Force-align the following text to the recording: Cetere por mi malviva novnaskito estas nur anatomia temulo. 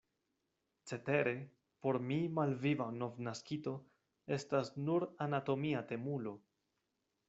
Cetere 0.91 1.33
por 1.87 1.99
mi 2.07 2.17
malviva 2.39 2.89
novnaskito 2.97 3.77
estas 4.41 4.75
nur 4.89 5.11
anatomia 5.31 5.89
temulo. 5.97 6.39